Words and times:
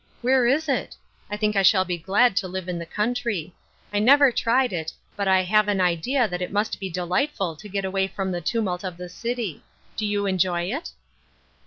Where 0.23 0.47
is 0.47 0.67
it 0.67 0.89
'^ 1.29 1.29
I 1.29 1.37
think 1.37 1.55
I 1.55 1.61
shall 1.61 1.85
be 1.85 1.95
glad 1.99 2.35
to 2.37 2.47
live 2.47 2.67
in 2.67 2.79
the 2.79 2.87
country. 2.87 3.53
I 3.93 3.99
never 3.99 4.31
tried 4.31 4.73
it, 4.73 4.91
but 5.15 5.27
I 5.27 5.43
have 5.43 5.67
an 5.67 5.79
idea 5.79 6.27
that 6.27 6.41
i 6.41 6.47
must 6.47 6.79
be 6.79 6.89
delightful 6.89 7.55
to 7.57 7.69
get 7.69 7.85
away 7.85 8.07
from 8.07 8.31
the 8.31 8.41
tumult 8.41 8.83
uf 8.83 8.97
the 8.97 9.09
city. 9.09 9.61
Do 9.95 10.07
you 10.07 10.25
enjoy 10.25 10.73
it 10.75 10.89